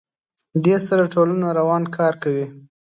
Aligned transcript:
دې 0.63 0.75
سره 0.87 1.03
ټولنه 1.13 1.47
روان 1.59 1.83
کار 1.95 2.13
کوي. 2.23 2.45